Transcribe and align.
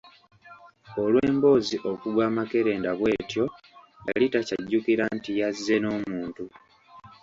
Olw'emboozi 1.03 1.77
okugwa 1.91 2.23
amakerenda 2.29 2.89
bw'etyo, 2.99 3.43
yali 4.07 4.25
takyajjukira 4.33 5.03
nti 5.17 5.31
yazze 5.39 5.75
n'omuntu. 5.79 6.43